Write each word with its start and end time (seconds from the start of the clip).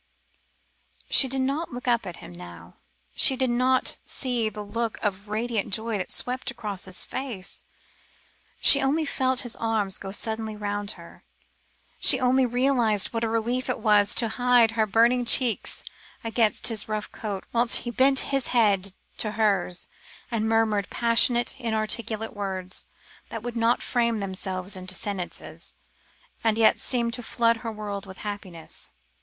She 1.11 1.27
did 1.27 1.41
not 1.41 1.71
look 1.71 1.87
up 1.87 2.07
at 2.07 2.15
him 2.15 2.33
now. 2.33 2.77
She 3.13 3.35
did 3.35 3.51
not 3.51 3.97
see 4.03 4.49
the 4.49 4.63
look 4.65 4.97
of 5.03 5.27
radiant 5.27 5.71
joy 5.71 5.99
that 5.99 6.09
swept 6.11 6.49
across 6.49 6.85
his 6.85 7.03
face, 7.05 7.63
she 8.59 8.81
only 8.81 9.05
felt 9.05 9.41
his 9.41 9.55
arms 9.57 9.99
go 9.99 10.09
suddenly 10.11 10.55
round 10.55 10.93
her, 10.97 11.23
she 11.99 12.19
only 12.19 12.47
realised 12.47 13.13
what 13.13 13.23
a 13.23 13.29
relief 13.29 13.69
it 13.69 13.77
was 13.79 14.15
to 14.15 14.27
hide 14.27 14.71
her 14.71 14.87
burning 14.87 15.23
cheeks 15.23 15.83
against 16.23 16.69
his 16.69 16.89
rough 16.89 17.11
coat, 17.11 17.43
whilst 17.53 17.81
he 17.81 17.91
bent 17.91 18.21
his 18.33 18.47
head 18.47 18.93
to 19.17 19.33
hers, 19.33 19.87
and 20.31 20.49
murmured 20.49 20.89
passionate 20.89 21.59
inarticulate 21.59 22.31
little 22.31 22.37
words, 22.39 22.87
that 23.29 23.43
would 23.43 23.55
not 23.55 23.83
frame 23.83 24.19
themselves 24.19 24.75
into 24.75 24.95
sentences, 24.95 25.75
and 26.43 26.57
yet 26.57 26.79
seemed 26.79 27.13
to 27.13 27.21
flood 27.21 27.57
her 27.57 27.71
world 27.71 28.07
with 28.07 28.17
happiness. 28.21 28.93